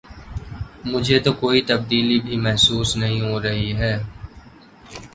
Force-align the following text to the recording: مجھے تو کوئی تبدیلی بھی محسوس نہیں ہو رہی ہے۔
مجھے 0.85 1.19
تو 1.19 1.31
کوئی 1.33 1.61
تبدیلی 1.61 2.19
بھی 2.19 2.37
محسوس 2.37 2.95
نہیں 2.97 3.21
ہو 3.21 3.41
رہی 3.41 3.71
ہے۔ 3.75 3.93